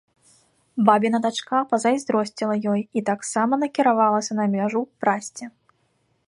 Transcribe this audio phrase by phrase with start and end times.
[0.87, 5.45] Бабіна дачка пазайздросціла ёй і таксама накіравалася на мяжу прасці.